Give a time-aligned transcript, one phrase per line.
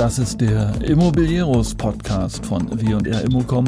[0.00, 3.66] Das ist der Immobilieros Podcast von W&R Immocom.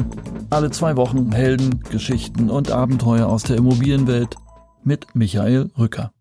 [0.49, 4.35] Alle zwei Wochen Helden, Geschichten und Abenteuer aus der Immobilienwelt
[4.83, 6.11] mit Michael Rücker.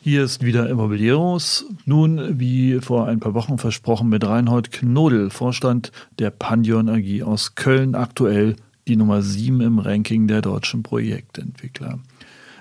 [0.00, 1.64] Hier ist wieder Immobilieros.
[1.84, 7.54] Nun, wie vor ein paar Wochen versprochen, mit Reinhold Knodel, Vorstand der Pandion AG aus
[7.54, 11.98] Köln, aktuell die Nummer 7 im Ranking der deutschen Projektentwickler.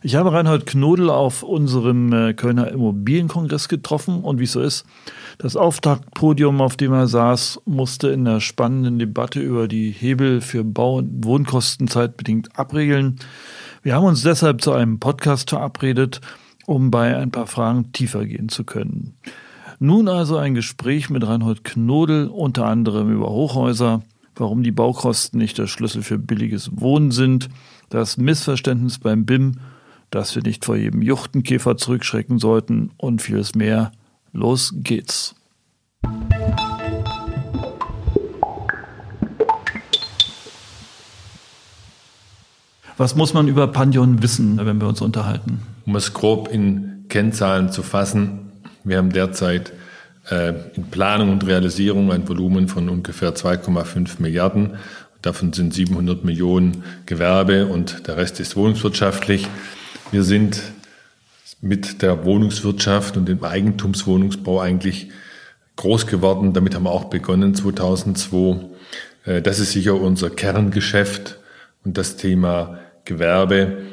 [0.04, 4.84] Ich habe Reinhold Knodel auf unserem äh, Kölner Immobilienkongress getroffen und wie es so ist,
[5.38, 10.64] das Auftaktpodium, auf dem er saß, musste in der spannenden Debatte über die Hebel für
[10.64, 13.20] Bau- und Wohnkosten zeitbedingt abregeln.
[13.84, 16.20] Wir haben uns deshalb zu einem Podcast verabredet,
[16.72, 19.16] um bei ein paar Fragen tiefer gehen zu können.
[19.80, 24.02] Nun also ein Gespräch mit Reinhold Knodel, unter anderem über Hochhäuser,
[24.36, 27.50] warum die Baukosten nicht der Schlüssel für billiges Wohnen sind,
[27.90, 29.58] das Missverständnis beim BIM
[30.12, 33.94] dass wir nicht vor jedem Juchtenkäfer zurückschrecken sollten und vieles mehr.
[34.34, 35.36] Los geht's.
[42.98, 45.62] Was muss man über Pandion wissen, wenn wir uns unterhalten?
[45.86, 48.52] Um es grob in Kennzahlen zu fassen,
[48.84, 49.74] wir haben derzeit
[50.30, 54.78] äh, in Planung und Realisierung ein Volumen von ungefähr 2,5 Milliarden.
[55.22, 59.48] Davon sind 700 Millionen Gewerbe und der Rest ist wohnungswirtschaftlich.
[60.12, 60.62] Wir sind
[61.62, 65.10] mit der Wohnungswirtschaft und dem Eigentumswohnungsbau eigentlich
[65.76, 66.54] groß geworden.
[66.54, 68.60] Damit haben wir auch begonnen 2002.
[69.26, 71.38] Äh, das ist sicher unser Kerngeschäft
[71.84, 72.80] und das Thema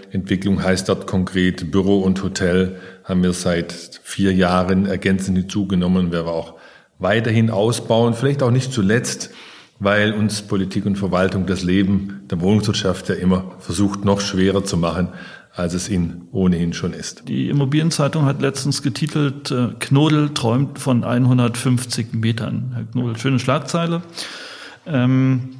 [0.08, 6.26] Gewerbeentwicklung heißt dort konkret Büro und Hotel haben wir seit vier Jahren ergänzend hinzugenommen, werden
[6.26, 6.54] wir auch
[6.98, 9.30] weiterhin ausbauen, vielleicht auch nicht zuletzt,
[9.78, 14.76] weil uns Politik und Verwaltung das Leben der Wohnungswirtschaft ja immer versucht, noch schwerer zu
[14.76, 15.08] machen,
[15.54, 17.28] als es ihn ohnehin schon ist.
[17.28, 22.72] Die Immobilienzeitung hat letztens getitelt, äh, Knodel träumt von 150 Metern.
[22.74, 24.02] Herr Knodel, schöne Schlagzeile.
[24.86, 25.57] Ähm,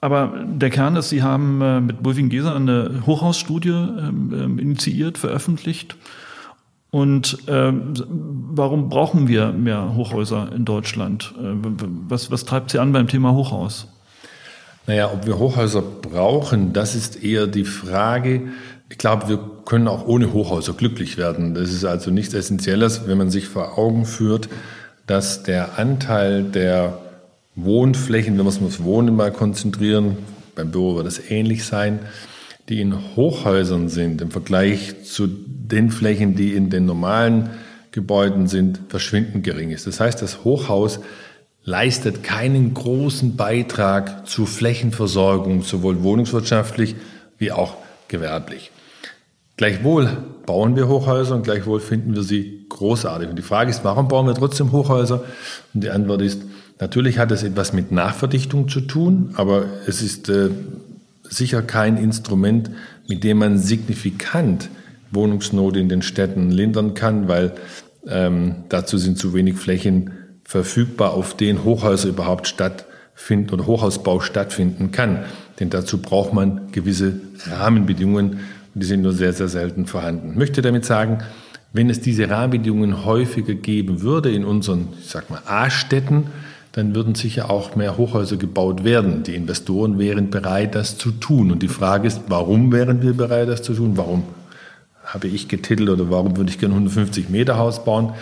[0.00, 5.18] aber der Kern ist, Sie haben äh, mit Bulwing Geser eine Hochhausstudie ähm, ähm initiiert,
[5.18, 5.96] veröffentlicht.
[6.90, 11.34] Und ähm, warum brauchen wir mehr Hochhäuser in Deutschland?
[11.38, 11.54] Äh,
[12.08, 13.88] was, was treibt Sie an beim Thema Hochhaus?
[14.86, 18.52] Naja, ob wir Hochhäuser brauchen, das ist eher die Frage,
[18.88, 21.54] ich glaube, wir können auch ohne Hochhäuser glücklich werden.
[21.54, 24.48] Das ist also nichts Essentielles, wenn man sich vor Augen führt,
[25.06, 26.98] dass der Anteil der
[27.56, 30.18] Wohnflächen, wenn wir uns aufs Wohnen mal konzentrieren,
[30.54, 32.00] beim Büro wird es ähnlich sein,
[32.68, 37.50] die in Hochhäusern sind im Vergleich zu den Flächen, die in den normalen
[37.92, 39.86] Gebäuden sind, verschwindend gering ist.
[39.86, 41.00] Das heißt, das Hochhaus
[41.64, 46.94] leistet keinen großen Beitrag zur Flächenversorgung, sowohl wohnungswirtschaftlich
[47.38, 47.76] wie auch
[48.08, 48.70] gewerblich.
[49.56, 50.08] Gleichwohl
[50.44, 53.30] bauen wir Hochhäuser und gleichwohl finden wir sie großartig.
[53.30, 55.24] Und die Frage ist, warum bauen wir trotzdem Hochhäuser?
[55.72, 56.42] Und die Antwort ist,
[56.80, 60.50] natürlich hat es etwas mit Nachverdichtung zu tun, aber es ist äh,
[61.22, 62.70] sicher kein Instrument,
[63.08, 64.68] mit dem man signifikant
[65.10, 67.52] Wohnungsnot in den Städten lindern kann, weil
[68.06, 70.10] ähm, dazu sind zu wenig Flächen
[70.44, 75.24] verfügbar, auf denen Hochhäuser überhaupt stattfinden oder Hochhausbau stattfinden kann.
[75.58, 78.40] Denn dazu braucht man gewisse Rahmenbedingungen,
[78.74, 80.32] und die sind nur sehr, sehr selten vorhanden.
[80.32, 81.18] Ich möchte damit sagen,
[81.72, 86.28] wenn es diese Rahmenbedingungen häufiger geben würde in unseren, ich sag mal, A-Städten,
[86.76, 89.22] dann würden sicher auch mehr Hochhäuser gebaut werden.
[89.22, 91.50] Die Investoren wären bereit, das zu tun.
[91.50, 93.96] Und die Frage ist, warum wären wir bereit, das zu tun?
[93.96, 94.24] Warum
[95.02, 98.12] habe ich getitelt oder warum würde ich gerne 150 Meter Haus bauen?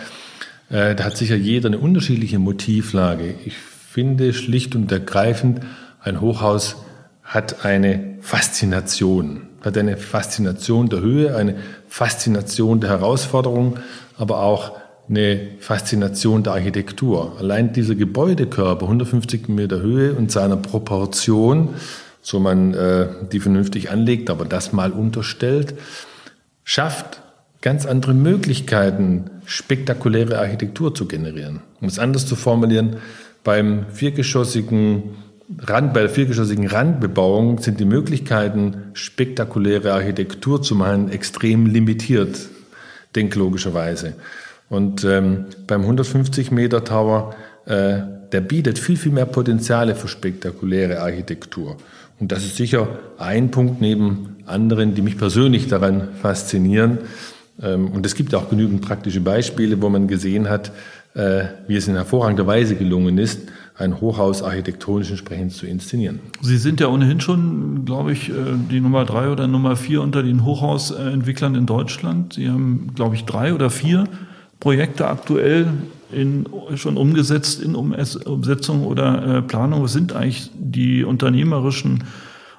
[0.69, 3.35] Äh, da hat sicher jeder eine unterschiedliche Motivlage.
[3.45, 5.59] Ich finde schlicht und ergreifend,
[6.01, 6.77] ein Hochhaus
[7.23, 11.55] hat eine Faszination hat eine Faszination der Höhe, eine
[11.89, 13.79] Faszination der Herausforderung,
[14.15, 14.77] aber auch
[15.09, 17.35] eine Faszination der Architektur.
[17.39, 21.75] Allein dieser Gebäudekörper, 150 Meter Höhe und seiner Proportion,
[22.21, 25.75] so man äh, die vernünftig anlegt, aber das mal unterstellt,
[26.63, 27.21] schafft
[27.61, 31.61] ganz andere Möglichkeiten, spektakuläre Architektur zu generieren.
[31.81, 32.97] Um es anders zu formulieren,
[33.43, 35.15] beim viergeschossigen
[35.59, 42.49] Rand, bei der viergeschossigen Randbebauung sind die Möglichkeiten, spektakuläre Architektur zu machen, extrem limitiert,
[43.15, 44.15] denklogischerweise.
[44.69, 47.35] Und ähm, beim 150 Meter Tower,
[47.65, 47.99] äh,
[48.31, 51.77] der bietet viel, viel mehr Potenziale für spektakuläre Architektur.
[52.19, 56.99] Und das ist sicher ein Punkt neben anderen, die mich persönlich daran faszinieren.
[57.61, 60.71] Ähm, und es gibt auch genügend praktische Beispiele, wo man gesehen hat,
[61.13, 66.19] äh, wie es in hervorragender Weise gelungen ist, ein Hochhaus architektonisch entsprechend zu inszenieren.
[66.41, 68.33] Sie sind ja ohnehin schon, glaube ich, äh,
[68.71, 72.33] die Nummer drei oder Nummer vier unter den Hochhausentwicklern in Deutschland.
[72.33, 74.05] Sie haben, glaube ich, drei oder vier
[74.59, 75.67] Projekte aktuell
[76.11, 79.83] in, schon umgesetzt in Umsetzung oder äh, Planung.
[79.83, 82.03] Was sind eigentlich die unternehmerischen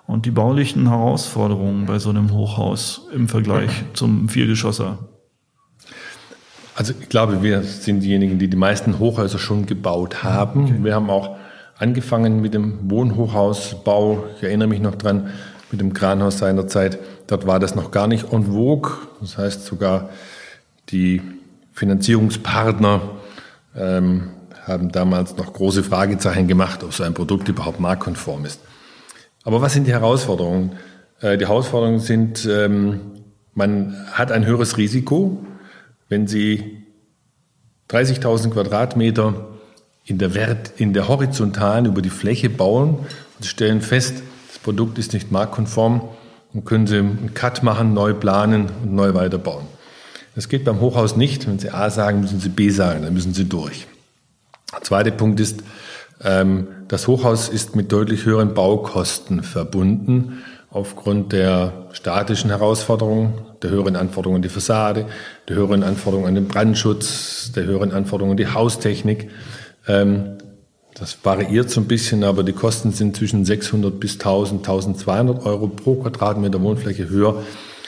[0.06, 4.98] und die baulichen Herausforderungen bei so einem Hochhaus im Vergleich zum Viergeschosser?
[6.76, 10.64] Also ich glaube, wir sind diejenigen, die die meisten Hochhäuser schon gebaut haben.
[10.64, 10.78] Okay.
[10.82, 11.36] Wir haben auch
[11.78, 14.24] angefangen mit dem Wohnhochhausbau.
[14.36, 15.30] Ich erinnere mich noch dran,
[15.70, 16.98] mit dem Kranhaus seinerzeit.
[17.26, 18.92] Dort war das noch gar nicht en vogue.
[19.20, 20.10] Das heißt sogar
[20.90, 21.22] die
[21.76, 23.02] Finanzierungspartner
[23.76, 24.30] ähm,
[24.64, 28.60] haben damals noch große Fragezeichen gemacht, ob so ein Produkt überhaupt marktkonform ist.
[29.44, 30.72] Aber was sind die Herausforderungen?
[31.20, 33.00] Äh, die Herausforderungen sind, ähm,
[33.54, 35.44] man hat ein höheres Risiko,
[36.08, 36.82] wenn Sie
[37.90, 39.48] 30.000 Quadratmeter
[40.06, 43.00] in der, Wert, in der horizontalen über die Fläche bauen
[43.38, 46.08] und stellen fest, das Produkt ist nicht marktkonform,
[46.54, 49.75] dann können Sie einen Cut machen, neu planen und neu weiterbauen.
[50.36, 51.48] Das geht beim Hochhaus nicht.
[51.48, 53.86] Wenn Sie A sagen, müssen Sie B sagen, dann müssen Sie durch.
[54.70, 55.62] Der zweite Punkt ist,
[56.22, 63.96] ähm, das Hochhaus ist mit deutlich höheren Baukosten verbunden aufgrund der statischen Herausforderungen, der höheren
[63.96, 65.06] Anforderungen an die Fassade,
[65.48, 69.30] der höheren Anforderungen an den Brandschutz, der höheren Anforderungen an die Haustechnik.
[69.88, 70.36] Ähm,
[70.92, 75.68] das variiert so ein bisschen, aber die Kosten sind zwischen 600 bis 1000, 1200 Euro
[75.68, 77.42] pro Quadratmeter Wohnfläche höher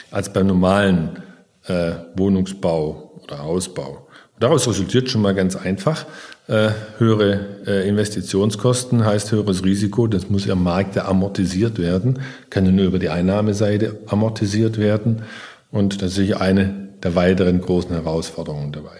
[0.09, 1.21] als beim normalen
[1.69, 4.07] äh, Wohnungsbau oder Hausbau.
[4.39, 6.05] Daraus resultiert schon mal ganz einfach,
[6.47, 10.07] äh, höhere äh, Investitionskosten heißt höheres Risiko.
[10.07, 12.19] Das muss am Markt amortisiert werden,
[12.49, 15.23] kann nur über die Einnahmeseite amortisiert werden.
[15.71, 18.97] Und das ist sicher eine der weiteren großen Herausforderungen dabei.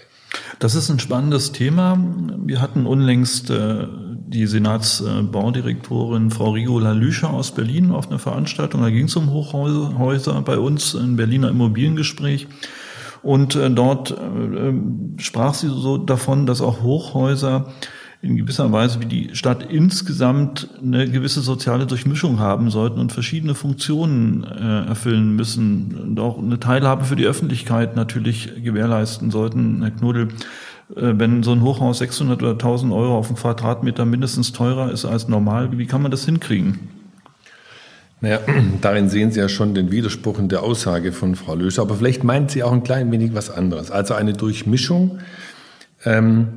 [0.60, 1.98] Das ist ein spannendes Thema.
[2.46, 3.88] Wir hatten unlängst äh,
[4.28, 8.82] die Senatsbaudirektorin Frau Rigola Lüscher aus Berlin auf einer Veranstaltung.
[8.82, 12.48] Da ging es um Hochhäuser bei uns, ein Berliner Immobiliengespräch.
[13.22, 14.74] Und äh, dort äh,
[15.18, 17.72] sprach sie so davon, dass auch Hochhäuser
[18.22, 23.56] in gewisser Weise wie die Stadt insgesamt eine gewisse soziale Durchmischung haben sollten und verschiedene
[23.56, 29.82] Funktionen äh, erfüllen müssen und auch eine Teilhabe für die Öffentlichkeit natürlich gewährleisten sollten.
[29.82, 30.28] Herr Knudel,
[30.96, 35.06] äh, wenn so ein Hochhaus 600 oder 1000 Euro auf den Quadratmeter mindestens teurer ist
[35.06, 36.90] als normal, wie kann man das hinkriegen?
[38.20, 38.40] Naja,
[38.82, 42.26] darin sehen Sie ja schon den Widerspruch in der Aussage von Frau Löser, aber vielleicht
[42.26, 43.92] meint sie auch ein klein wenig was anderes.
[43.92, 45.20] Also eine Durchmischung
[46.04, 46.50] ähm,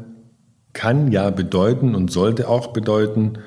[0.72, 3.38] kann ja bedeuten und sollte auch bedeuten,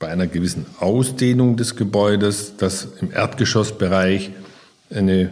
[0.00, 4.30] bei einer gewissen Ausdehnung des Gebäudes, dass im Erdgeschossbereich
[4.88, 5.30] eine,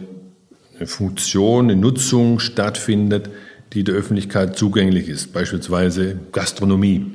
[0.77, 3.31] eine Funktion, eine Nutzung stattfindet,
[3.73, 7.11] die der Öffentlichkeit zugänglich ist, beispielsweise Gastronomie.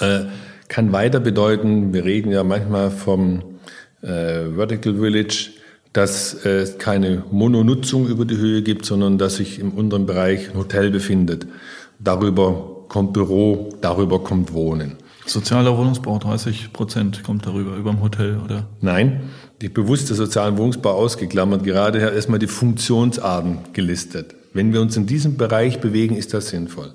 [0.00, 0.24] Äh,
[0.66, 3.42] kann weiter bedeuten, wir reden ja manchmal vom
[4.02, 5.50] äh, Vertical Village,
[5.92, 10.56] dass es keine Mononutzung über die Höhe gibt, sondern dass sich im unteren Bereich ein
[10.56, 11.46] Hotel befindet.
[12.00, 14.96] Darüber kommt Büro, darüber kommt Wohnen.
[15.24, 18.66] Sozialer Wohnungsbau, 30 Prozent kommt darüber, über dem Hotel, oder?
[18.80, 19.30] Nein,
[19.62, 24.34] die bewusste sozialen Wohnungsbau ausgeklammert, gerade erstmal die Funktionsarten gelistet.
[24.52, 26.92] Wenn wir uns in diesem Bereich bewegen, ist das sinnvoll.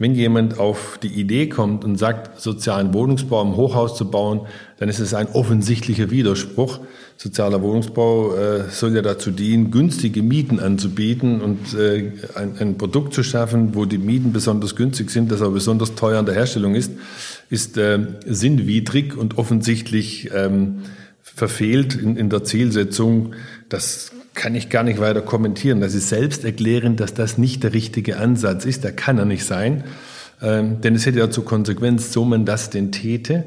[0.00, 4.46] Wenn jemand auf die Idee kommt und sagt, sozialen Wohnungsbau im Hochhaus zu bauen,
[4.78, 6.80] dann ist es ein offensichtlicher Widerspruch.
[7.18, 13.12] Sozialer Wohnungsbau äh, soll ja dazu dienen, günstige Mieten anzubieten und äh, ein, ein, Produkt
[13.12, 16.74] zu schaffen, wo die Mieten besonders günstig sind, das aber besonders teuer an der Herstellung
[16.74, 16.92] ist,
[17.50, 20.78] ist äh, sinnwidrig und offensichtlich ähm,
[21.20, 23.34] verfehlt in, in der Zielsetzung.
[23.70, 25.80] Das kann ich gar nicht weiter kommentieren.
[25.80, 28.84] Das ist selbst erklären, dass das nicht der richtige Ansatz ist.
[28.84, 29.84] Der kann er nicht sein.
[30.42, 33.44] Ähm, denn es hätte ja zur Konsequenz, so man das denn täte,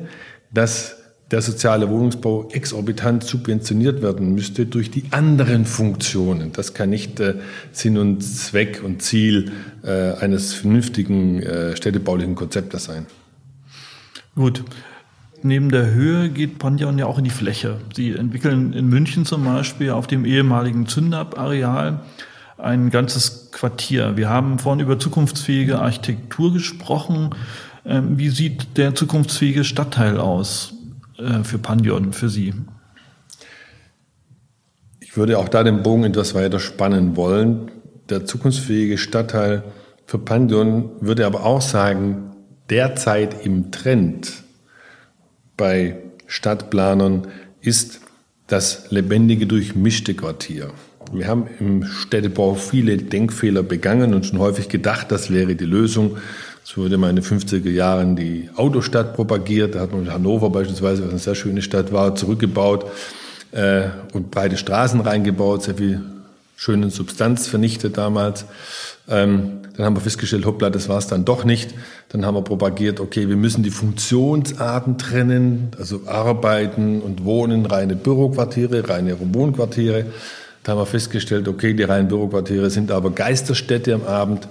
[0.52, 0.96] dass
[1.32, 6.52] der soziale Wohnungsbau exorbitant subventioniert werden müsste durch die anderen Funktionen.
[6.54, 7.36] Das kann nicht äh,
[7.72, 9.52] Sinn und Zweck und Ziel
[9.84, 13.08] äh, eines vernünftigen äh, städtebaulichen Konzeptes sein.
[14.36, 14.64] Gut.
[15.46, 17.78] Neben der Höhe geht Pandion ja auch in die Fläche.
[17.94, 22.00] Sie entwickeln in München zum Beispiel auf dem ehemaligen Zündab-Areal
[22.58, 24.16] ein ganzes Quartier.
[24.16, 27.32] Wir haben vorhin über zukunftsfähige Architektur gesprochen.
[27.86, 30.76] Ähm, wie sieht der zukunftsfähige Stadtteil aus
[31.18, 32.54] äh, für Pandion, für Sie?
[35.02, 37.70] Ich würde auch da den Bogen etwas weiter spannen wollen.
[38.10, 39.64] Der zukunftsfähige Stadtteil
[40.06, 42.32] für Pandion würde aber auch sagen,
[42.70, 44.43] derzeit im Trend
[45.58, 47.28] bei Stadtplanern
[47.62, 48.02] ist
[48.48, 50.72] das lebendige, durchmischte Quartier.
[51.12, 56.18] Wir haben im Städtebau viele Denkfehler begangen und schon häufig gedacht, das wäre die Lösung.
[56.64, 59.76] Es wurde mal in den 50er Jahren die Autostadt propagiert.
[59.76, 62.86] Da hat man Hannover beispielsweise, was eine sehr schöne Stadt war, zurückgebaut
[63.52, 66.02] äh, und breite Straßen reingebaut, sehr viel
[66.56, 68.46] schöne Substanz vernichtet damals.
[69.10, 71.74] Ähm, dann haben wir festgestellt, hoppla, das war es dann doch nicht.
[72.10, 77.96] Dann haben wir propagiert, okay, wir müssen die Funktionsarten trennen, also Arbeiten und Wohnen, reine
[77.96, 80.06] Büroquartiere, reine Wohnquartiere.
[80.62, 84.48] Da haben wir festgestellt, okay, die reinen Büroquartiere sind aber Geisterstädte am Abend.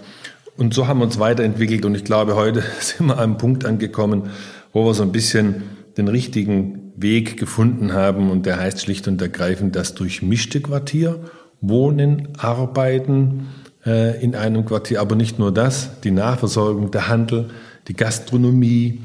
[0.56, 3.64] Und so haben wir uns weiterentwickelt und ich glaube, heute sind wir an einem Punkt
[3.64, 4.30] angekommen,
[4.72, 5.62] wo wir so ein bisschen
[5.96, 11.20] den richtigen Weg gefunden haben und der heißt schlicht und ergreifend das durchmischte Quartier,
[11.60, 13.46] Wohnen, Arbeiten
[13.84, 17.50] äh, in einem Quartier, aber nicht nur das, die Nahversorgung, der Handel,
[17.88, 19.00] die Gastronomie,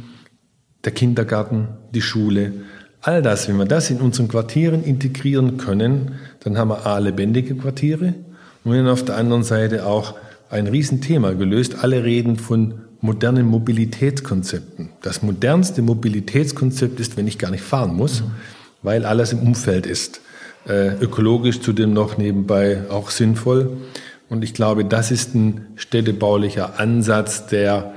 [0.86, 2.53] der Kindergarten, die Schule,
[3.01, 7.55] all das, wenn wir das in unseren Quartieren integrieren können, dann haben wir A, lebendige
[7.55, 8.13] Quartiere
[8.63, 10.15] und dann auf der anderen Seite auch
[10.50, 11.84] ein Riesenthema gelöst.
[11.84, 14.89] Alle reden von modernen Mobilitätskonzepten.
[15.01, 18.31] Das modernste Mobilitätskonzept ist, wenn ich gar nicht fahren muss, mhm.
[18.81, 20.22] weil alles im Umfeld ist.
[20.67, 23.77] Äh, ökologisch zudem noch nebenbei auch sinnvoll.
[24.29, 27.93] Und ich glaube, das ist ein städtebaulicher Ansatz, der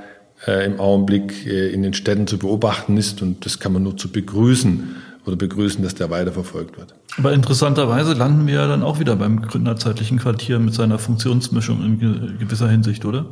[0.47, 3.21] äh, im Augenblick äh, in den Städten zu beobachten ist.
[3.21, 4.95] Und das kann man nur zu begrüßen
[5.25, 6.95] oder begrüßen, dass der weiterverfolgt wird.
[7.17, 12.37] Aber interessanterweise landen wir ja dann auch wieder beim gründerzeitlichen Quartier mit seiner Funktionsmischung in
[12.39, 13.25] gewisser Hinsicht, oder?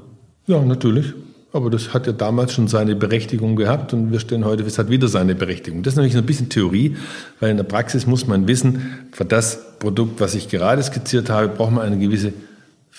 [0.46, 1.14] Ja, natürlich.
[1.52, 4.92] Aber das hat ja damals schon seine Berechtigung gehabt und wir stellen heute, es hat
[4.92, 5.82] wieder seine Berechtigung.
[5.82, 6.96] Das ist nämlich ein bisschen Theorie,
[7.40, 11.48] weil in der Praxis muss man wissen, für das Produkt, was ich gerade skizziert habe,
[11.48, 12.34] braucht man eine gewisse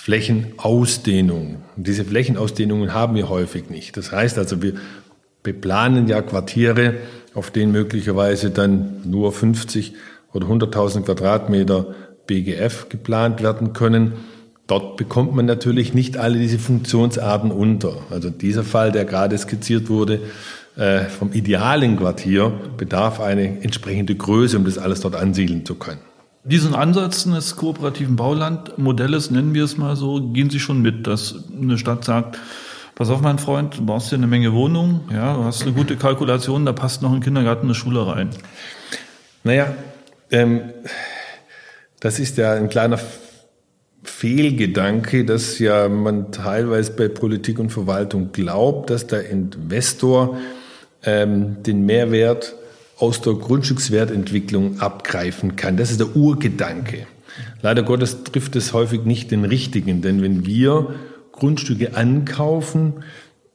[0.03, 1.57] Flächenausdehnung.
[1.77, 3.99] Und diese Flächenausdehnungen haben wir häufig nicht.
[3.99, 4.73] Das heißt also, wir
[5.43, 6.95] beplanen ja Quartiere,
[7.35, 9.93] auf denen möglicherweise dann nur 50
[10.33, 11.95] oder 100.000 Quadratmeter
[12.27, 14.15] BGF geplant werden können.
[14.67, 17.99] Dort bekommt man natürlich nicht alle diese Funktionsarten unter.
[18.09, 20.21] Also dieser Fall, der gerade skizziert wurde,
[20.77, 26.01] äh, vom idealen Quartier bedarf eine entsprechende Größe, um das alles dort ansiedeln zu können.
[26.43, 31.35] Diesen Ansatz des kooperativen Baulandmodells, nennen wir es mal so, gehen Sie schon mit, dass
[31.53, 32.39] eine Stadt sagt,
[32.95, 35.97] pass auf mein Freund, du brauchst hier eine Menge Wohnungen, ja, du hast eine gute
[35.97, 38.31] Kalkulation, da passt noch ein Kindergarten, eine Schule rein.
[39.45, 39.75] Naja,
[40.31, 40.63] ähm,
[42.01, 42.99] das ist ja ein kleiner
[44.03, 50.39] Fehlgedanke, dass ja man teilweise bei Politik und Verwaltung glaubt, dass der Investor
[51.05, 52.55] ähm, den Mehrwert
[53.01, 55.77] aus der Grundstückswertentwicklung abgreifen kann.
[55.77, 57.07] Das ist der Urgedanke.
[57.63, 60.95] Leider Gottes trifft es häufig nicht den richtigen, denn wenn wir
[61.33, 63.05] Grundstücke ankaufen,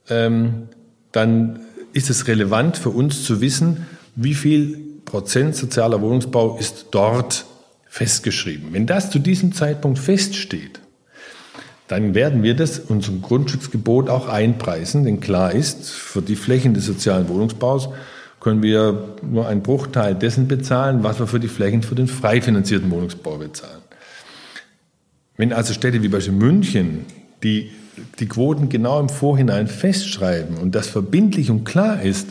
[0.10, 0.70] ähm,
[1.12, 1.60] dann
[1.94, 3.86] ist es relevant für uns zu wissen,
[4.16, 7.46] wie viel Prozent sozialer Wohnungsbau ist dort
[7.88, 8.70] festgeschrieben.
[8.72, 10.80] Wenn das zu diesem Zeitpunkt feststeht,
[11.88, 16.86] dann werden wir das unserem Grundstücksgebot auch einpreisen, denn klar ist, für die Flächen des
[16.86, 17.90] sozialen Wohnungsbaus
[18.46, 22.42] können wir nur einen Bruchteil dessen bezahlen, was wir für die Flächen für den frei
[22.42, 23.82] finanzierten Wohnungsbau bezahlen.
[25.36, 27.08] Wenn also Städte wie beispielsweise München,
[27.42, 27.72] die
[28.20, 32.28] die Quoten genau im Vorhinein festschreiben und das verbindlich und klar ist,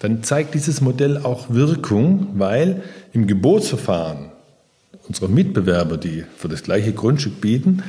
[0.00, 2.82] dann zeigt dieses Modell auch Wirkung, weil
[3.12, 4.32] im Gebotsverfahren
[5.06, 7.84] unsere Mitbewerber, die für das gleiche Grundstück bieten,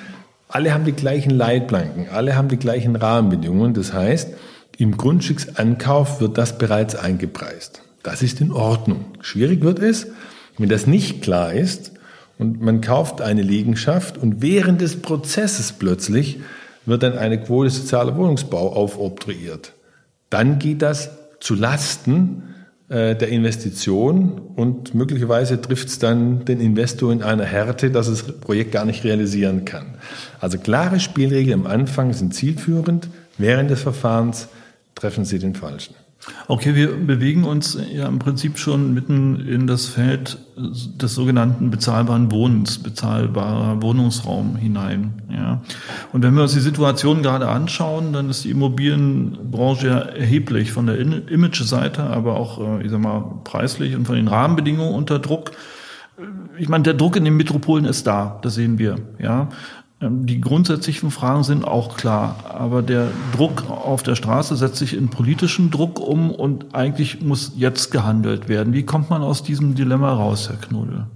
[0.49, 3.73] alle haben die gleichen Leitplanken, alle haben die gleichen Rahmenbedingungen.
[3.73, 4.35] Das heißt,
[4.77, 7.81] im Grundstücksankauf wird das bereits eingepreist.
[8.03, 9.05] Das ist in Ordnung.
[9.21, 10.07] Schwierig wird es,
[10.57, 11.93] wenn das nicht klar ist
[12.37, 16.39] und man kauft eine Liegenschaft und während des Prozesses plötzlich
[16.85, 19.73] wird dann eine Quote sozialer Wohnungsbau aufobtruiert.
[20.29, 22.43] Dann geht das zu Lasten
[22.89, 28.23] äh, der Investition und möglicherweise trifft es dann den Investor in einer Härte, dass das
[28.23, 29.95] Projekt gar nicht realisieren kann.
[30.39, 33.09] Also klare Spielregeln am Anfang sind zielführend.
[33.37, 34.47] Während des Verfahrens
[34.95, 35.95] treffen Sie den Falschen.
[36.47, 42.31] Okay, wir bewegen uns ja im Prinzip schon mitten in das Feld des sogenannten bezahlbaren
[42.31, 45.21] Wohnens, bezahlbarer Wohnungsraum hinein.
[45.29, 45.61] Ja.
[46.13, 50.87] Und wenn wir uns die Situation gerade anschauen, dann ist die Immobilienbranche ja erheblich von
[50.87, 55.51] der Image-Seite, aber auch, äh, ich sag mal, preislich und von den Rahmenbedingungen unter Druck.
[56.57, 58.97] Ich meine, der Druck in den Metropolen ist da, das sehen wir.
[59.19, 59.49] Ja.
[60.05, 64.95] Ähm, die grundsätzlichen Fragen sind auch klar, aber der Druck auf der Straße setzt sich
[64.95, 68.73] in politischen Druck um und eigentlich muss jetzt gehandelt werden.
[68.73, 71.07] Wie kommt man aus diesem Dilemma raus, Herr Knudel?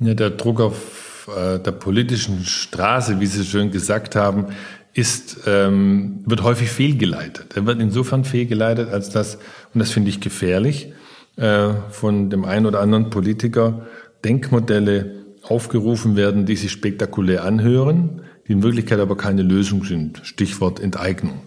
[0.00, 4.46] Ja, der Druck auf äh, der politischen Straße, wie Sie schön gesagt haben,
[4.94, 7.56] ist, ähm, wird häufig fehlgeleitet.
[7.56, 9.36] Er wird insofern fehlgeleitet, als dass,
[9.72, 10.92] und das finde ich gefährlich,
[11.36, 13.86] äh, von dem einen oder anderen Politiker
[14.24, 20.20] Denkmodelle aufgerufen werden, die sich spektakulär anhören, die in Wirklichkeit aber keine Lösung sind.
[20.24, 21.40] Stichwort Enteignung.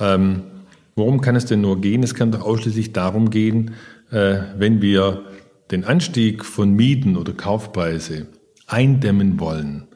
[0.00, 0.42] Ähm,
[0.94, 2.02] worum kann es denn nur gehen?
[2.02, 3.72] Es kann doch ausschließlich darum gehen,
[4.10, 5.24] äh, wenn wir
[5.70, 8.26] den Anstieg von Mieten oder Kaufpreise
[8.66, 9.88] eindämmen wollen,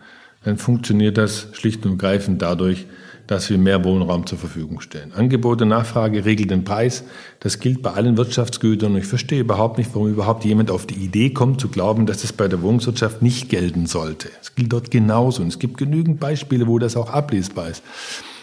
[0.45, 2.87] dann funktioniert das schlicht und greifend dadurch,
[3.31, 5.13] dass wir mehr Wohnraum zur Verfügung stellen.
[5.13, 7.05] Angebot und Nachfrage regeln den Preis.
[7.39, 8.97] Das gilt bei allen Wirtschaftsgütern.
[8.97, 12.33] Ich verstehe überhaupt nicht, warum überhaupt jemand auf die Idee kommt, zu glauben, dass das
[12.33, 14.31] bei der Wohnungswirtschaft nicht gelten sollte.
[14.43, 15.43] Es gilt dort genauso.
[15.43, 17.85] Und es gibt genügend Beispiele, wo das auch ablesbar ist.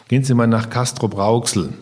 [0.07, 1.73] Gehen Sie mal nach Castro Brauxel.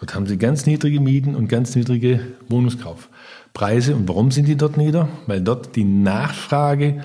[0.00, 3.94] Dort haben Sie ganz niedrige Mieten und ganz niedrige Wohnungskaufpreise.
[3.94, 5.08] Und warum sind die dort nieder?
[5.28, 7.04] Weil dort die Nachfrage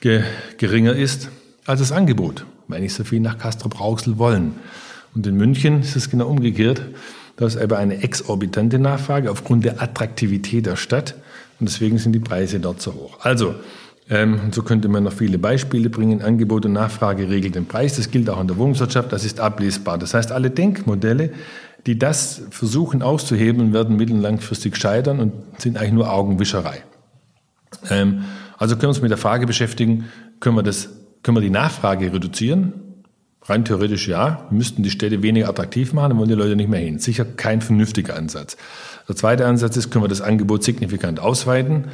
[0.00, 1.30] geringer ist
[1.66, 4.54] als das Angebot weil nicht so viel nach Castro Brauxel wollen.
[5.14, 6.82] Und in München ist es genau umgekehrt.
[7.36, 11.14] Da ist aber eine exorbitante Nachfrage aufgrund der Attraktivität der Stadt.
[11.60, 13.18] Und deswegen sind die Preise dort so hoch.
[13.20, 13.54] Also,
[14.08, 16.22] ähm, so könnte man noch viele Beispiele bringen.
[16.22, 17.96] Angebot und Nachfrage regelt den Preis.
[17.96, 19.12] Das gilt auch in der Wohnungswirtschaft.
[19.12, 19.98] Das ist ablesbar.
[19.98, 21.30] Das heißt, alle Denkmodelle,
[21.86, 26.82] die das versuchen auszuhebeln, werden mittel- und langfristig scheitern und sind eigentlich nur Augenwischerei.
[27.90, 28.24] Ähm,
[28.58, 30.06] also können wir uns mit der Frage beschäftigen,
[30.40, 30.88] können wir das
[31.26, 32.72] können wir die Nachfrage reduzieren?
[33.42, 34.46] Rein theoretisch ja.
[34.52, 37.00] Müssten die Städte weniger attraktiv machen, dann wollen die Leute nicht mehr hin.
[37.00, 38.56] Sicher kein vernünftiger Ansatz.
[39.08, 41.86] Der zweite Ansatz ist, können wir das Angebot signifikant ausweiten?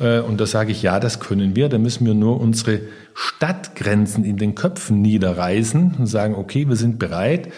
[0.00, 1.68] Äh, und da sage ich, ja, das können wir.
[1.68, 2.80] Da müssen wir nur unsere
[3.14, 7.52] Stadtgrenzen in den Köpfen niederreißen und sagen, okay, wir sind bereit,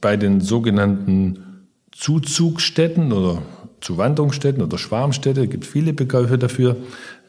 [0.00, 3.42] bei den sogenannten Zuzugsstätten oder
[3.80, 6.76] Zuwanderungsstätten oder Schwarmstädte, gibt viele Begriffe dafür,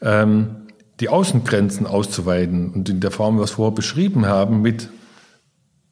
[0.02, 0.65] ähm,
[1.00, 4.88] die Außengrenzen auszuweiten und in der Form, was wir vorher beschrieben haben, mit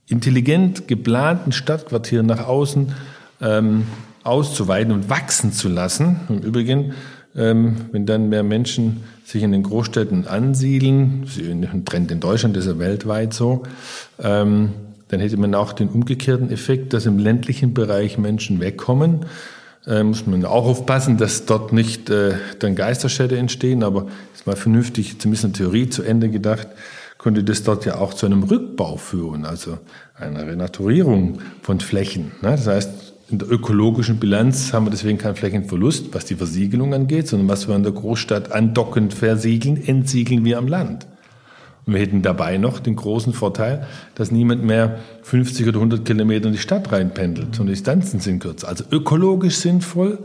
[0.09, 2.93] intelligent geplanten Stadtquartieren nach außen
[3.41, 3.87] ähm,
[4.23, 6.21] auszuweiten und wachsen zu lassen.
[6.29, 6.95] Im Übrigen,
[7.37, 12.67] ähm, wenn dann mehr Menschen sich in den Großstädten ansiedeln, ein Trend in Deutschland ist
[12.67, 13.63] ja weltweit so,
[14.23, 14.71] ähm,
[15.09, 19.27] dann hätte man auch den umgekehrten Effekt, dass im ländlichen Bereich Menschen wegkommen
[19.87, 24.57] äh, muss man auch aufpassen, dass dort nicht äh, dann Geisterstädte entstehen, aber ist mal
[24.57, 26.69] vernünftig, zumindest in Theorie zu Ende gedacht,
[27.19, 29.79] könnte das dort ja auch zu einem Rückbau führen, also
[30.15, 32.33] einer Renaturierung von Flächen.
[32.43, 32.51] Ne?
[32.51, 32.91] Das heißt,
[33.31, 37.67] in der ökologischen Bilanz haben wir deswegen keinen Flächenverlust, was die Versiegelung angeht, sondern was
[37.67, 41.07] wir in der Großstadt andockend versiegeln, entsiegeln wir am Land.
[41.87, 46.47] Und wir hätten dabei noch den großen Vorteil, dass niemand mehr 50 oder 100 Kilometer
[46.47, 48.69] in die Stadt reinpendelt die Distanzen sind kürzer.
[48.69, 50.19] Also ökologisch sinnvoll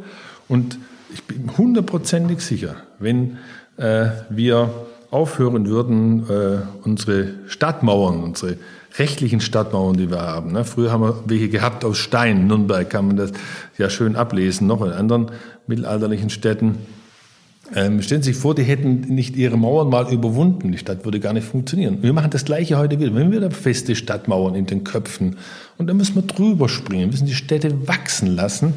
[0.48, 0.78] und
[1.12, 3.38] ich bin hundertprozentig sicher, wenn
[3.78, 4.70] äh, wir
[5.12, 8.58] aufhören würden, äh, unsere Stadtmauern, unsere
[8.98, 10.52] rechtlichen Stadtmauern, die wir haben.
[10.52, 10.66] Ne?
[10.66, 12.48] Früher haben wir welche gehabt aus Stein.
[12.48, 13.32] Nürnberg kann man das
[13.78, 15.32] ja schön ablesen, noch in anderen
[15.68, 16.78] mittelalterlichen Städten
[17.76, 20.72] ähm, stellen Sie sich vor, die hätten nicht ihre Mauern mal überwunden.
[20.72, 22.00] Die Stadt würde gar nicht funktionieren.
[22.02, 23.14] Wir machen das Gleiche heute wieder.
[23.14, 25.38] Wir haben wieder feste Stadtmauern in den Köpfen.
[25.78, 27.02] Und da müssen wir drüber springen.
[27.02, 28.74] Wir müssen die Städte wachsen lassen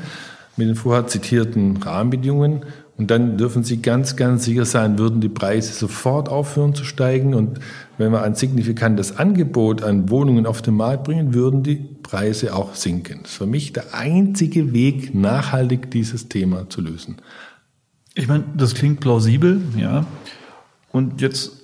[0.57, 2.65] mit den vorher zitierten Rahmenbedingungen.
[2.99, 7.35] Und dann dürfen Sie ganz, ganz sicher sein, würden die Preise sofort aufhören zu steigen.
[7.35, 7.59] Und
[7.97, 12.75] wenn wir ein signifikantes Angebot an Wohnungen auf den Markt bringen, würden die Preise auch
[12.75, 13.21] sinken.
[13.23, 17.17] Das ist für mich der einzige Weg, nachhaltig dieses Thema zu lösen.
[18.15, 20.05] Ich meine, das klingt plausibel, ja.
[20.91, 21.63] Und jetzt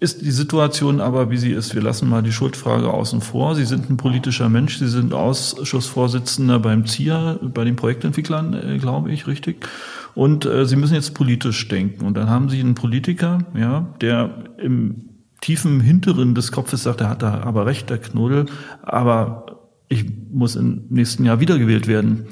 [0.00, 1.74] ist die Situation aber, wie sie ist.
[1.74, 3.56] Wir lassen mal die Schuldfrage außen vor.
[3.56, 4.78] Sie sind ein politischer Mensch.
[4.78, 9.66] Sie sind Ausschussvorsitzender beim ZIA, bei den Projektentwicklern, äh, glaube ich, richtig.
[10.14, 12.04] Und äh, Sie müssen jetzt politisch denken.
[12.04, 15.08] Und dann haben Sie einen Politiker, ja, der im
[15.40, 18.46] tiefen Hinteren des Kopfes sagt, er hat da aber recht, der Knuddel,
[18.82, 22.26] aber ich muss im nächsten Jahr wiedergewählt werden.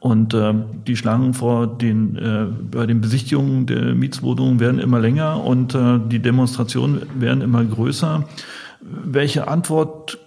[0.00, 0.54] Und äh,
[0.86, 5.98] die Schlangen vor den, äh, bei den Besichtigungen der Mietswohnungen werden immer länger und äh,
[5.98, 8.24] die Demonstrationen werden immer größer.
[8.80, 10.18] Welche Antwort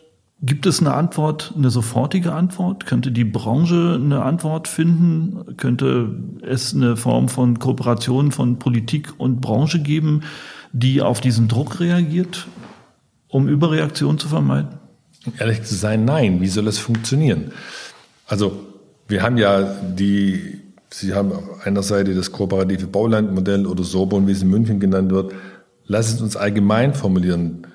[0.44, 2.88] Gibt es eine Antwort, eine sofortige Antwort?
[2.88, 5.56] Könnte die Branche eine Antwort finden?
[5.56, 10.22] Könnte es eine Form von Kooperation von Politik und Branche geben,
[10.72, 12.48] die auf diesen Druck reagiert,
[13.28, 14.80] um Überreaktionen zu vermeiden?
[15.38, 16.42] Ehrlich zu sein, nein.
[16.42, 17.52] Wie soll das funktionieren?
[18.26, 18.71] Also
[19.08, 20.60] wir haben ja die,
[20.90, 25.12] Sie haben auf einer Seite das kooperative Baulandmodell oder Sorbon, wie es in München genannt
[25.12, 25.34] wird.
[25.86, 27.68] Lassen Sie uns allgemein formulieren.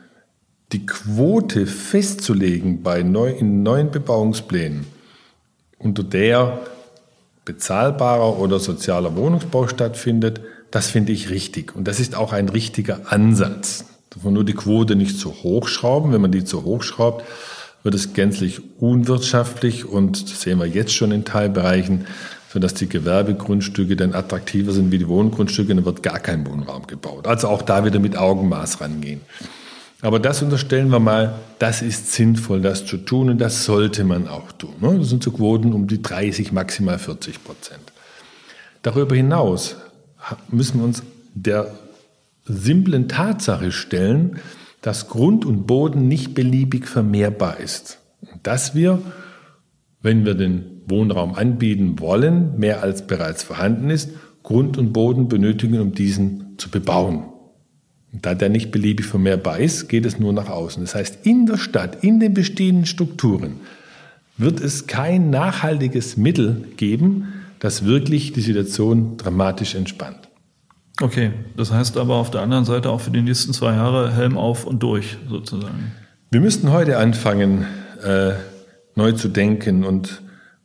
[0.72, 4.86] Die Quote festzulegen bei neu, in neuen Bebauungsplänen,
[5.78, 6.60] unter der
[7.44, 11.74] bezahlbarer oder sozialer Wohnungsbau stattfindet, das finde ich richtig.
[11.74, 13.84] Und das ist auch ein richtiger Ansatz.
[14.22, 16.12] Man nur die Quote nicht zu hoch schrauben.
[16.12, 17.24] Wenn man die zu hoch schraubt,
[17.86, 22.06] wird es gänzlich unwirtschaftlich und das sehen wir jetzt schon in Teilbereichen,
[22.52, 27.28] sodass die Gewerbegrundstücke dann attraktiver sind wie die Wohngrundstücke, dann wird gar kein Wohnraum gebaut.
[27.28, 29.20] Also auch da wieder mit Augenmaß rangehen.
[30.02, 34.26] Aber das unterstellen wir mal, das ist sinnvoll, das zu tun und das sollte man
[34.26, 34.74] auch tun.
[34.80, 34.98] Ne?
[34.98, 37.92] Das sind so Quoten um die 30, maximal 40 Prozent.
[38.82, 39.76] Darüber hinaus
[40.48, 41.72] müssen wir uns der
[42.46, 44.40] simplen Tatsache stellen,
[44.86, 47.98] dass Grund und Boden nicht beliebig vermehrbar ist.
[48.44, 49.02] Dass wir,
[50.00, 54.10] wenn wir den Wohnraum anbieten wollen, mehr als bereits vorhanden ist,
[54.44, 57.24] Grund und Boden benötigen, um diesen zu bebauen.
[58.12, 60.84] Da der nicht beliebig vermehrbar ist, geht es nur nach außen.
[60.84, 63.54] Das heißt, in der Stadt, in den bestehenden Strukturen,
[64.38, 70.28] wird es kein nachhaltiges Mittel geben, das wirklich die Situation dramatisch entspannt.
[71.00, 74.38] Okay, das heißt aber auf der anderen Seite auch für die nächsten zwei Jahre Helm
[74.38, 75.92] auf und durch sozusagen.
[76.30, 77.66] Wir müssten heute anfangen,
[78.02, 78.32] äh,
[78.94, 80.22] neu zu denken und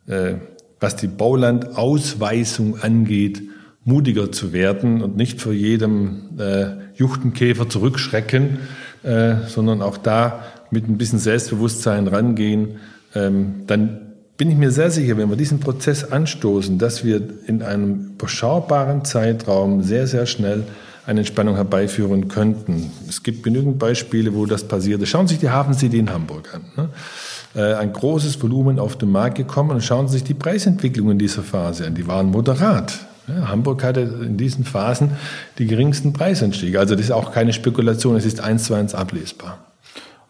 [0.07, 0.35] äh,
[0.79, 3.43] was die Baulandausweisung angeht,
[3.83, 8.59] mutiger zu werden und nicht vor jedem äh, Juchtenkäfer zurückschrecken,
[9.03, 12.79] äh, sondern auch da mit ein bisschen Selbstbewusstsein rangehen.
[13.13, 14.10] Ähm, dann
[14.41, 19.05] bin ich mir sehr sicher, wenn wir diesen Prozess anstoßen, dass wir in einem überschaubaren
[19.05, 20.63] Zeitraum sehr, sehr schnell
[21.05, 22.89] eine Entspannung herbeiführen könnten.
[23.07, 25.09] Es gibt genügend Beispiele, wo das passiert ist.
[25.09, 26.63] Schauen Sie sich die Hafen City in Hamburg an.
[26.75, 26.89] Ne?
[27.53, 31.19] Äh, ein großes Volumen auf den Markt gekommen und schauen Sie sich die Preisentwicklung in
[31.19, 31.93] dieser Phase an.
[31.93, 32.97] Die waren moderat.
[33.27, 35.11] Ja, Hamburg hatte in diesen Phasen
[35.59, 36.79] die geringsten Preisanstiege.
[36.79, 39.59] Also das ist auch keine Spekulation, es ist eins zu eins ablesbar.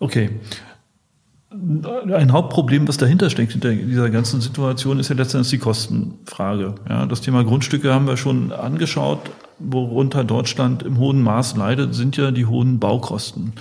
[0.02, 0.32] Okay.
[1.52, 6.76] Ein Hauptproblem, was dahinter steckt, hinter dieser ganzen Situation, ist ja letztendlich die Kostenfrage.
[6.88, 9.20] Ja, das Thema Grundstücke haben wir schon angeschaut.
[9.60, 13.54] Worunter Deutschland im hohen Maß leidet, sind ja die hohen Baukosten.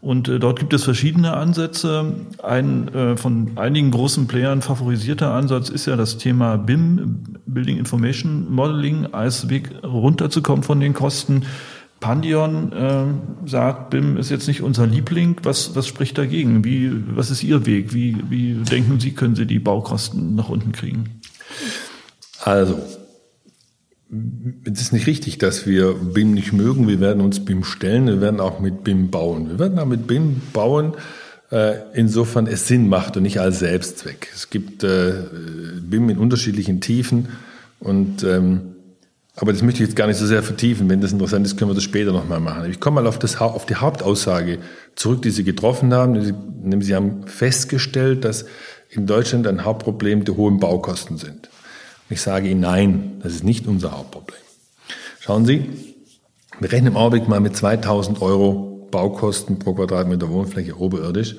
[0.00, 2.14] Und äh, dort gibt es verschiedene Ansätze.
[2.42, 8.50] Ein äh, von einigen großen Playern favorisierter Ansatz ist ja das Thema BIM, Building Information
[8.50, 11.42] Modeling, als Weg runterzukommen von den Kosten.
[12.00, 15.36] Pandion äh, sagt, BIM ist jetzt nicht unser Liebling.
[15.42, 16.64] Was, was spricht dagegen?
[16.64, 17.92] Wie, was ist Ihr Weg?
[17.92, 21.20] Wie, wie denken Sie, können Sie die Baukosten nach unten kriegen?
[22.44, 22.78] Also,
[24.64, 26.86] es ist nicht richtig, dass wir BIM nicht mögen.
[26.86, 28.06] Wir werden uns BIM stellen.
[28.06, 29.50] Wir werden auch mit BIM bauen.
[29.50, 30.94] Wir werden auch mit BIM bauen,
[31.50, 34.28] äh, insofern es Sinn macht und nicht als Selbstzweck.
[34.32, 35.14] Es gibt äh,
[35.82, 37.28] BIM in unterschiedlichen Tiefen
[37.80, 38.76] und ähm,
[39.40, 40.88] aber das möchte ich jetzt gar nicht so sehr vertiefen.
[40.90, 42.68] Wenn das interessant ist, können wir das später nochmal machen.
[42.68, 44.58] Ich komme mal auf, das, auf die Hauptaussage
[44.96, 46.20] zurück, die Sie getroffen haben.
[46.80, 48.46] Sie, haben festgestellt, dass
[48.90, 51.50] in Deutschland ein Hauptproblem die hohen Baukosten sind.
[52.10, 54.40] Ich sage Ihnen nein, das ist nicht unser Hauptproblem.
[55.20, 55.66] Schauen Sie,
[56.58, 61.36] wir rechnen im Augenblick mal mit 2000 Euro Baukosten pro Quadratmeter Wohnfläche oberirdisch.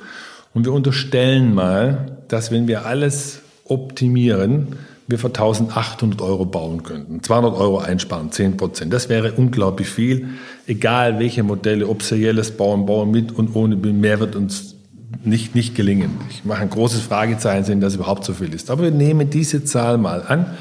[0.53, 4.77] Und wir unterstellen mal, dass wenn wir alles optimieren,
[5.09, 7.23] wir für 1800 Euro bauen könnten.
[7.23, 8.93] 200 Euro einsparen, 10 Prozent.
[8.93, 10.29] Das wäre unglaublich viel.
[10.67, 14.75] Egal welche Modelle, ob serielles Bauen, Bauen mit und ohne mehr wird uns
[15.23, 16.11] nicht, nicht gelingen.
[16.29, 18.69] Ich mache ein großes Fragezeichen, wenn das überhaupt so viel ist.
[18.69, 20.55] Aber wir nehmen diese Zahl mal an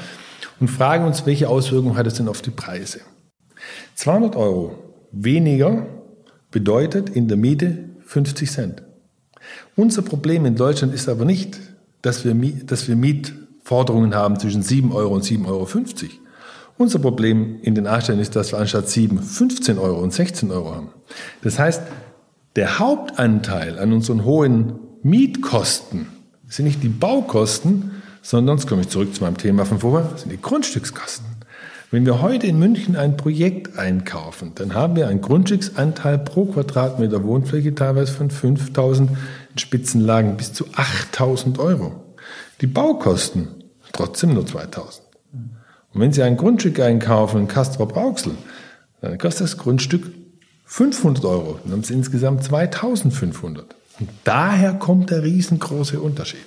[0.59, 3.01] und fragen uns, welche Auswirkungen hat es denn auf die Preise?
[3.95, 4.75] 200 Euro
[5.11, 5.85] weniger
[6.49, 8.83] bedeutet in der Miete 50 Cent.
[9.75, 11.59] Unser Problem in Deutschland ist aber nicht,
[12.01, 12.33] dass wir,
[12.65, 13.33] dass wir Miet
[13.69, 15.67] Forderungen haben zwischen 7 Euro und 7,50 Euro.
[16.79, 20.73] Unser Problem in den Anstellungen ist, dass wir anstatt 7 15 Euro und 16 Euro
[20.73, 20.89] haben.
[21.43, 21.83] Das heißt,
[22.55, 26.07] der Hauptanteil an unseren hohen Mietkosten
[26.47, 27.91] sind nicht die Baukosten,
[28.23, 31.27] sondern, jetzt komme ich zurück zu meinem Thema von vorher, sind die Grundstückskosten.
[31.91, 37.23] Wenn wir heute in München ein Projekt einkaufen, dann haben wir einen Grundstücksanteil pro Quadratmeter
[37.23, 42.03] Wohnfläche teilweise von 5000, in Spitzenlagen bis zu 8000 Euro.
[42.61, 43.58] Die Baukosten
[43.91, 45.03] Trotzdem nur 2000.
[45.93, 48.33] Und wenn Sie ein Grundstück einkaufen in Castrop Rauxel,
[49.01, 50.11] dann kostet das Grundstück
[50.65, 51.59] 500 Euro.
[51.63, 53.75] Dann haben Sie insgesamt 2500.
[53.99, 56.45] Und daher kommt der riesengroße Unterschied.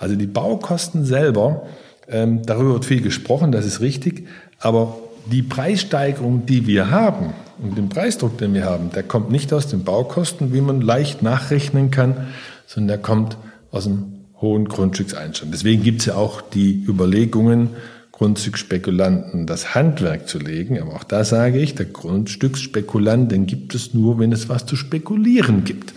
[0.00, 1.66] Also die Baukosten selber,
[2.08, 4.26] ähm, darüber wird viel gesprochen, das ist richtig,
[4.58, 4.98] aber
[5.30, 9.68] die Preissteigerung, die wir haben und den Preisdruck, den wir haben, der kommt nicht aus
[9.68, 12.26] den Baukosten, wie man leicht nachrechnen kann,
[12.66, 13.36] sondern der kommt
[13.70, 15.54] aus dem hohen Grundstückseinstand.
[15.54, 17.70] Deswegen gibt es ja auch die Überlegungen,
[18.10, 20.80] Grundstücksspekulanten das Handwerk zu legen.
[20.80, 24.76] Aber auch da sage ich, der Grundstücksspekulant, den gibt es nur, wenn es was zu
[24.76, 25.94] spekulieren gibt.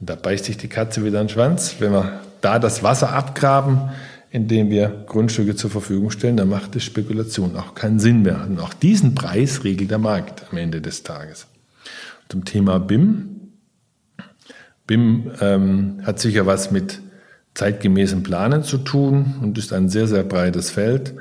[0.00, 1.76] Und da beißt sich die Katze wieder an den Schwanz.
[1.78, 3.90] Wenn wir da das Wasser abgraben,
[4.30, 8.44] indem wir Grundstücke zur Verfügung stellen, dann macht die Spekulation auch keinen Sinn mehr.
[8.48, 11.46] Und auch diesen Preis regelt der Markt am Ende des Tages.
[12.28, 13.34] Zum Thema BIM
[14.86, 17.00] BIM ähm, hat sicher was mit
[17.54, 21.14] zeitgemäßem Planen zu tun und ist ein sehr, sehr breites Feld.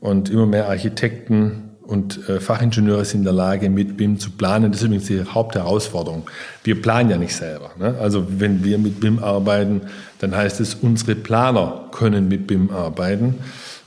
[0.00, 4.72] Und immer mehr Architekten und äh, Fachingenieure sind in der Lage, mit BIM zu planen.
[4.72, 6.24] Das ist übrigens die Hauptherausforderung.
[6.62, 7.72] Wir planen ja nicht selber.
[7.78, 7.94] Ne?
[8.00, 9.82] Also wenn wir mit BIM arbeiten,
[10.18, 13.36] dann heißt es, unsere Planer können mit BIM arbeiten.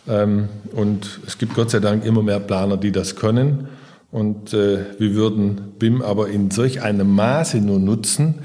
[0.07, 3.67] Ähm, und es gibt Gott sei Dank immer mehr Planer, die das können.
[4.11, 8.35] Und äh, wir würden BIM aber in solch einem Maße nur nutzen,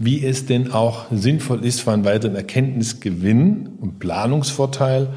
[0.00, 5.08] wie es denn auch sinnvoll ist für einen weiteren Erkenntnisgewinn und Planungsvorteil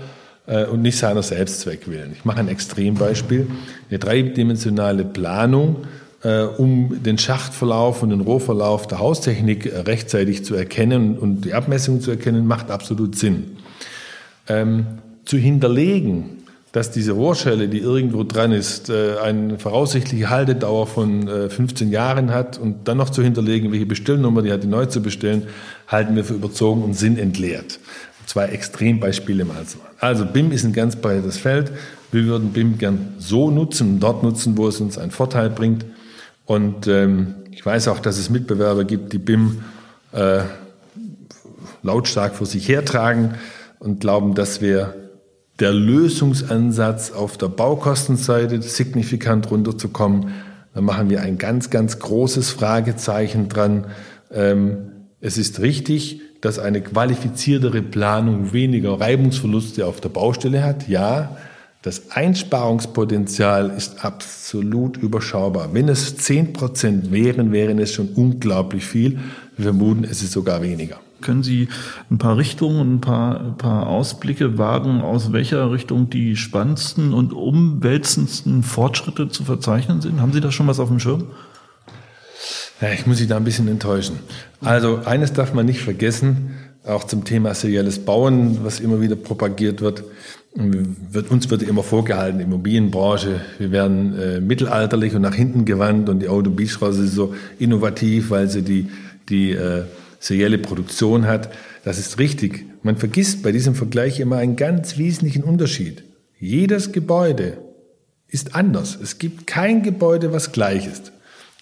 [0.46, 2.12] äh, und nicht seiner Selbstzweck willen.
[2.14, 3.48] Ich mache ein Extrembeispiel.
[3.90, 5.78] Eine dreidimensionale Planung,
[6.22, 11.54] äh, um den Schachtverlauf und den Rohrverlauf der Haustechnik äh, rechtzeitig zu erkennen und die
[11.54, 13.56] Abmessungen zu erkennen, macht absolut Sinn.
[14.50, 14.86] Ähm,
[15.24, 16.43] zu hinterlegen,
[16.74, 22.34] dass diese Rohrschelle, die irgendwo dran ist, äh, eine voraussichtliche Haltedauer von 15 äh, Jahren
[22.34, 25.44] hat und dann noch zu hinterlegen, welche Bestellnummer die hat, die neu zu bestellen,
[25.88, 27.80] halten wir für überzogen und sinnentleert.
[28.26, 29.64] Zwei Extrembeispiele mal.
[30.00, 31.72] Also BIM ist ein ganz breites Feld.
[32.12, 35.86] Wir würden BIM gern so nutzen, dort nutzen, wo es uns einen Vorteil bringt.
[36.46, 39.64] Und ähm, ich weiß auch, dass es Mitbewerber gibt, die BIM
[40.12, 40.40] äh,
[41.84, 43.36] lautstark vor sich hertragen
[43.78, 45.03] und glauben, dass wir
[45.64, 50.34] der Lösungsansatz auf der Baukostenseite signifikant runterzukommen.
[50.74, 53.86] Da machen wir ein ganz, ganz großes Fragezeichen dran.
[54.30, 60.90] Ähm, es ist richtig, dass eine qualifiziertere Planung weniger Reibungsverluste auf der Baustelle hat.
[60.90, 61.38] Ja,
[61.82, 65.74] das Einsparungspotenzial ist absolut überschaubar.
[65.74, 69.18] Wenn es 10% wären, wären es schon unglaublich viel.
[69.56, 71.00] Wir vermuten, es ist sogar weniger.
[71.24, 71.70] Können Sie
[72.12, 77.34] ein paar Richtungen ein paar, ein paar Ausblicke wagen, aus welcher Richtung die spannendsten und
[77.34, 80.22] umwälzendsten Fortschritte zu verzeichnen sind?
[80.22, 81.28] Haben Sie da schon was auf dem Schirm?
[82.82, 84.20] Ja, ich muss Sie da ein bisschen enttäuschen.
[84.60, 86.56] Also eines darf man nicht vergessen,
[86.86, 90.04] auch zum Thema serielles Bauen, was immer wieder propagiert wird.
[90.54, 96.20] wird uns wird immer vorgehalten, Immobilienbranche, wir werden äh, mittelalterlich und nach hinten gewandt und
[96.20, 98.90] die Automobilstraße ist so innovativ, weil sie die,
[99.30, 99.86] die äh,
[100.24, 101.50] serielle Produktion hat.
[101.84, 102.66] Das ist richtig.
[102.82, 106.04] Man vergisst bei diesem Vergleich immer einen ganz wesentlichen Unterschied.
[106.40, 107.58] Jedes Gebäude
[108.28, 108.98] ist anders.
[109.02, 111.12] Es gibt kein Gebäude, was gleich ist.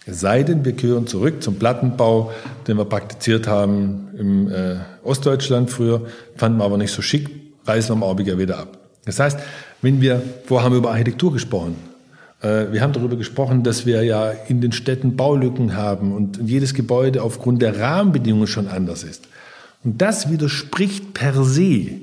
[0.05, 2.31] Es sei denn, wir gehören zurück zum Plattenbau,
[2.67, 7.29] den wir praktiziert haben im äh, Ostdeutschland früher, fanden wir aber nicht so schick,
[7.65, 8.79] reißen wir am ja wieder ab.
[9.05, 9.39] Das heißt,
[9.81, 11.75] wenn wir, vorher haben wir über Architektur gesprochen,
[12.41, 17.21] wir haben darüber gesprochen, dass wir ja in den Städten Baulücken haben und jedes Gebäude
[17.21, 19.27] aufgrund der Rahmenbedingungen schon anders ist.
[19.83, 21.99] Und das widerspricht per se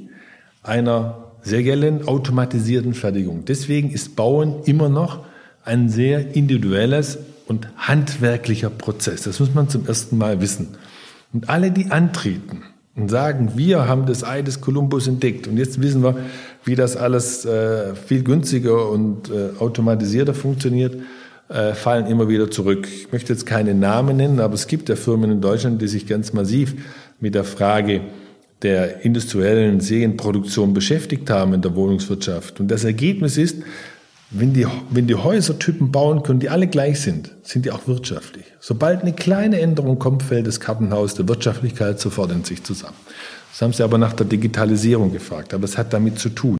[0.62, 3.44] einer seriellen automatisierten Fertigung.
[3.46, 5.24] Deswegen ist Bauen immer noch
[5.64, 9.22] ein sehr individuelles und handwerklicher Prozess.
[9.22, 10.68] Das muss man zum ersten Mal wissen.
[11.33, 12.62] Und alle, die antreten
[12.94, 16.16] und sagen, wir haben das Ei des Kolumbus entdeckt und jetzt wissen wir,
[16.69, 20.97] wie das alles äh, viel günstiger und äh, automatisierter funktioniert,
[21.49, 22.87] äh, fallen immer wieder zurück.
[22.87, 26.07] Ich möchte jetzt keine Namen nennen, aber es gibt ja Firmen in Deutschland, die sich
[26.07, 26.75] ganz massiv
[27.21, 28.03] mit der Frage
[28.61, 32.61] der industriellen Serienproduktion beschäftigt haben in der Wohnungswirtschaft.
[32.61, 33.63] Und das Ergebnis ist,
[34.31, 37.89] wenn die, wenn die Häuser Typen bauen können, die alle gleich sind, sind die auch
[37.89, 38.45] wirtschaftlich.
[38.61, 42.97] Sobald eine kleine Änderung kommt, fällt das Kartenhaus der Wirtschaftlichkeit sofort in sich zusammen.
[43.51, 46.58] Das haben Sie aber nach der Digitalisierung gefragt, aber es hat damit zu tun.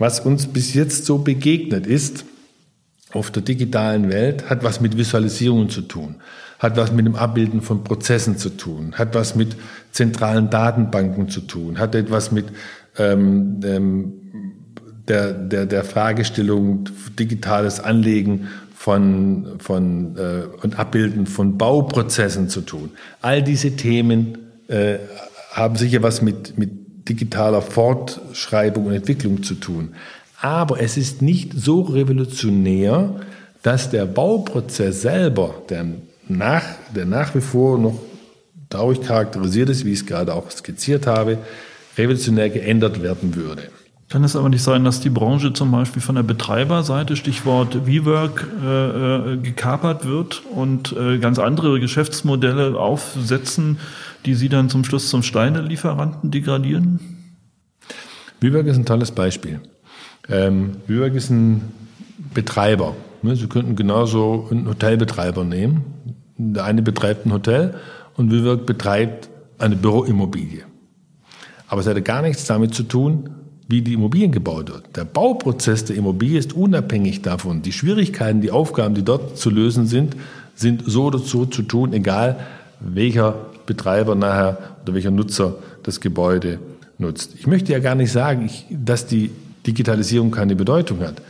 [0.00, 2.24] Was uns bis jetzt so begegnet ist,
[3.12, 6.16] auf der digitalen Welt, hat was mit Visualisierungen zu tun,
[6.58, 9.56] hat was mit dem Abbilden von Prozessen zu tun, hat was mit
[9.92, 12.46] zentralen Datenbanken zu tun, hat etwas mit
[12.96, 14.12] ähm, ähm,
[15.06, 22.92] der, der, der Fragestellung digitales Anlegen von, von, äh, und Abbilden von Bauprozessen zu tun.
[23.20, 24.96] All diese Themen äh,
[25.52, 26.70] haben sicher was mit, mit
[27.08, 29.94] digitaler Fortschreibung und Entwicklung zu tun.
[30.40, 33.20] Aber es ist nicht so revolutionär,
[33.62, 35.86] dass der Bauprozess selber, der
[36.28, 37.98] nach, der nach wie vor noch
[38.70, 41.38] dadurch charakterisiert ist, wie ich es gerade auch skizziert habe,
[41.98, 43.64] revolutionär geändert werden würde.
[44.08, 48.44] Kann es aber nicht sein, dass die Branche zum Beispiel von der Betreiberseite, Stichwort WeWork,
[48.60, 53.78] äh, äh, gekapert wird und äh, ganz andere Geschäftsmodelle aufsetzen,
[54.26, 57.00] die sie dann zum Schluss zum Steinelieferanten degradieren?
[58.40, 59.60] WeWork ist ein tolles Beispiel.
[60.28, 61.72] Ähm, WeWork ist ein
[62.34, 62.94] Betreiber.
[63.22, 63.36] Ne?
[63.36, 65.84] Sie könnten genauso einen Hotelbetreiber nehmen.
[66.36, 67.74] Der eine betreibt ein Hotel
[68.16, 69.28] und WeWork betreibt
[69.58, 70.64] eine Büroimmobilie.
[71.68, 73.30] Aber es hat gar nichts damit zu tun,
[73.68, 74.96] wie die Immobilien gebaut wird.
[74.96, 77.62] Der Bauprozess der Immobilie ist unabhängig davon.
[77.62, 80.16] Die Schwierigkeiten, die Aufgaben, die dort zu lösen sind,
[80.56, 82.40] sind so oder so zu tun, egal
[82.80, 85.54] welcher Betreiber nachher oder welcher Nutzer
[85.84, 86.58] das Gebäude
[86.98, 87.34] nutzt.
[87.38, 89.30] Ich möchte ja gar nicht sagen, dass die
[89.64, 91.22] Digitalisierung keine Bedeutung hat.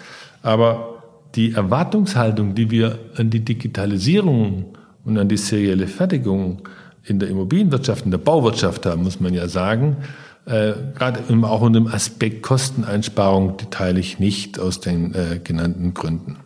[0.42, 1.03] Aber
[1.35, 6.62] die Erwartungshaltung, die wir an die Digitalisierung und an die serielle Fertigung
[7.05, 9.98] in der Immobilienwirtschaft, in der Bauwirtschaft haben, muss man ja sagen,
[10.46, 15.92] äh, gerade auch unter dem Aspekt Kosteneinsparung, die teile ich nicht aus den äh, genannten
[15.92, 16.38] Gründen.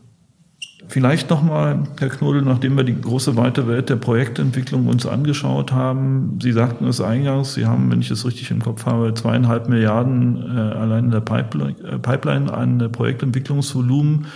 [0.89, 6.39] Vielleicht nochmal, Herr Knodel, nachdem wir die große weite Welt der Projektentwicklung uns angeschaut haben.
[6.43, 10.37] Sie sagten es eingangs, Sie haben, wenn ich es richtig im Kopf habe, zweieinhalb Milliarden
[10.37, 14.27] äh, allein in der Pipeline, äh, Pipeline an Projektentwicklungsvolumen.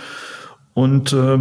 [0.73, 1.37] Und äh,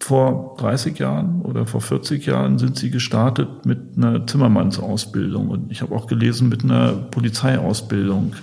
[0.00, 5.48] vor 30 Jahren oder vor 40 Jahren sind Sie gestartet mit einer Zimmermannsausbildung.
[5.48, 8.34] Und ich habe auch gelesen mit einer Polizeiausbildung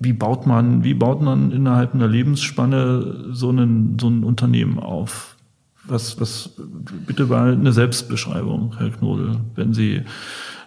[0.00, 5.36] wie baut man, wie baut man innerhalb einer Lebensspanne so, einen, so ein Unternehmen auf?
[5.84, 6.50] Was, was,
[7.06, 10.02] bitte mal eine Selbstbeschreibung, Herr Knodel, wenn Sie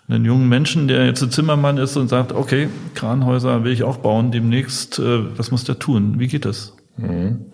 [0.07, 3.97] einen jungen Menschen, der jetzt ein Zimmermann ist und sagt, okay, Kranhäuser will ich auch
[3.97, 6.19] bauen demnächst, äh, was muss der tun?
[6.19, 6.75] Wie geht das?
[6.97, 7.45] Mhm.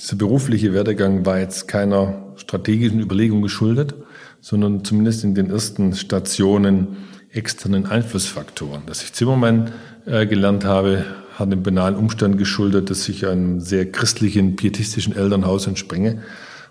[0.00, 3.94] Dieser berufliche Werdegang war jetzt keiner strategischen Überlegung geschuldet,
[4.40, 6.96] sondern zumindest in den ersten Stationen
[7.30, 8.82] externen Einflussfaktoren.
[8.86, 9.72] Dass ich Zimmermann
[10.06, 11.04] äh, gelernt habe,
[11.38, 16.22] hat dem banalen Umstand geschuldet, dass ich einem sehr christlichen, pietistischen Elternhaus entspringe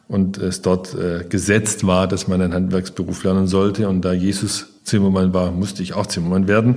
[0.07, 3.87] und es dort äh, gesetzt war, dass man einen Handwerksberuf lernen sollte.
[3.87, 6.75] Und da Jesus Zimmermann war, musste ich auch Zimmermann werden,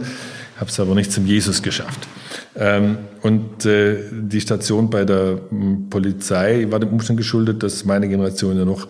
[0.58, 2.06] habe es aber nicht zum Jesus geschafft.
[2.56, 8.08] Ähm, und äh, die Station bei der m, Polizei war dem Umstand geschuldet, dass meine
[8.08, 8.88] Generation ja noch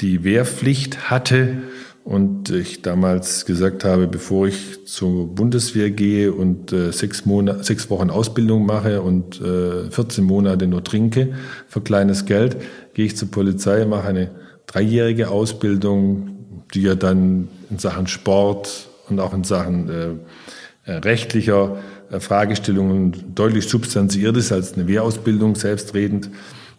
[0.00, 1.58] die Wehrpflicht hatte
[2.04, 7.88] und ich damals gesagt habe, bevor ich zur Bundeswehr gehe und äh, sechs, Monate, sechs
[7.88, 11.32] Wochen Ausbildung mache und äh, 14 Monate nur trinke
[11.66, 12.58] für kleines Geld,
[12.92, 14.30] gehe ich zur Polizei, mache eine
[14.66, 21.78] dreijährige Ausbildung, die ja dann in Sachen Sport und auch in Sachen äh, äh rechtlicher
[22.10, 26.28] äh, Fragestellungen deutlich substanziert ist als eine Wehrausbildung selbstredend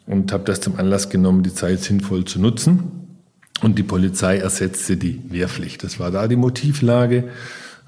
[0.06, 3.05] und habe das zum Anlass genommen, die Zeit sinnvoll zu nutzen
[3.62, 5.84] und die Polizei ersetzte die Wehrpflicht.
[5.84, 7.26] Das war da die Motivlage.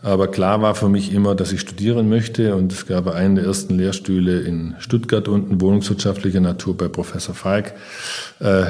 [0.04, 2.56] Aber klar war für mich immer, dass ich studieren möchte.
[2.56, 7.74] Und es gab einen der ersten Lehrstühle in Stuttgart unten, wohnungswirtschaftlicher Natur bei Professor Falk.
[8.40, 8.66] Äh,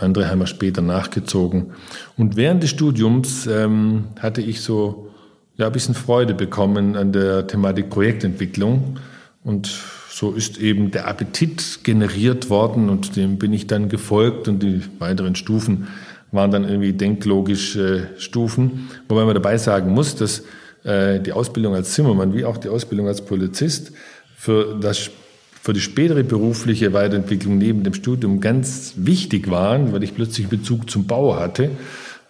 [0.00, 1.72] andere haben wir später nachgezogen.
[2.16, 5.10] Und während des Studiums ähm, hatte ich so
[5.56, 8.98] ja, ein bisschen Freude bekommen an der Thematik Projektentwicklung.
[9.44, 9.70] Und
[10.10, 14.82] so ist eben der Appetit generiert worden und dem bin ich dann gefolgt und die
[14.98, 15.88] weiteren Stufen
[16.32, 18.88] waren dann irgendwie denklogische Stufen.
[19.08, 20.42] Wobei man dabei sagen muss, dass
[20.82, 23.92] äh, die Ausbildung als Zimmermann wie auch die Ausbildung als Polizist
[24.36, 25.10] für, das,
[25.60, 30.90] für die spätere berufliche Weiterentwicklung neben dem Studium ganz wichtig waren, weil ich plötzlich Bezug
[30.90, 31.70] zum Bau hatte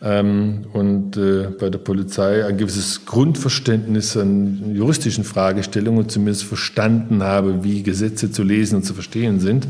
[0.02, 7.62] ähm, und äh, bei der Polizei ein gewisses Grundverständnis an juristischen Fragestellungen zumindest verstanden habe,
[7.62, 9.66] wie Gesetze zu lesen und zu verstehen sind.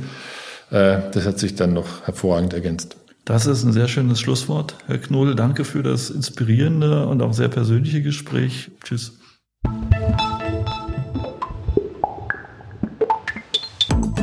[0.71, 2.97] Äh, das hat sich dann noch hervorragend ergänzt.
[3.25, 4.77] Das ist ein sehr schönes Schlusswort.
[4.87, 8.71] Herr Knohl, danke für das inspirierende und auch sehr persönliche Gespräch.
[8.83, 9.19] Tschüss.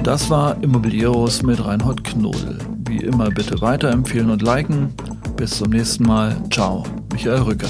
[0.04, 2.58] Das war Immobilieros mit Reinhold Knohl.
[2.88, 4.94] Wie immer bitte weiterempfehlen und liken.
[5.38, 6.36] Bis zum nächsten Mal.
[6.52, 6.84] Ciao.
[7.14, 7.70] Michael Rücker.